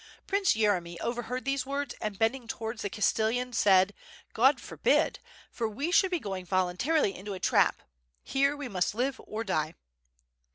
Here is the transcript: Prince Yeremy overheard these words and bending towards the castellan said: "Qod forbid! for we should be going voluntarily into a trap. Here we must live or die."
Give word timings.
Prince 0.25 0.55
Yeremy 0.55 0.99
overheard 0.99 1.45
these 1.45 1.63
words 1.63 1.93
and 2.01 2.17
bending 2.17 2.47
towards 2.47 2.81
the 2.81 2.89
castellan 2.89 3.53
said: 3.53 3.93
"Qod 4.33 4.59
forbid! 4.59 5.19
for 5.51 5.69
we 5.69 5.91
should 5.91 6.09
be 6.09 6.17
going 6.17 6.43
voluntarily 6.47 7.13
into 7.15 7.33
a 7.35 7.39
trap. 7.39 7.83
Here 8.23 8.57
we 8.57 8.67
must 8.67 8.95
live 8.95 9.21
or 9.27 9.43
die." 9.43 9.75